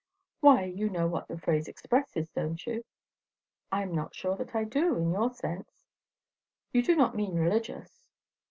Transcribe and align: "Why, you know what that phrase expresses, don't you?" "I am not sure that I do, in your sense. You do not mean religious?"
"Why, 0.39 0.63
you 0.63 0.89
know 0.89 1.05
what 1.05 1.27
that 1.27 1.43
phrase 1.43 1.67
expresses, 1.67 2.31
don't 2.31 2.65
you?" 2.65 2.83
"I 3.71 3.83
am 3.83 3.93
not 3.93 4.15
sure 4.15 4.35
that 4.35 4.55
I 4.55 4.63
do, 4.63 4.95
in 4.97 5.11
your 5.11 5.29
sense. 5.31 5.85
You 6.73 6.81
do 6.81 6.95
not 6.95 7.13
mean 7.13 7.35
religious?" 7.35 8.07